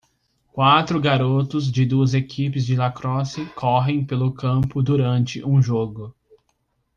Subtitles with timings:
[0.51, 6.15] Quatro garotos de duas equipes de lacrosse correm pelo campo durante um jogo.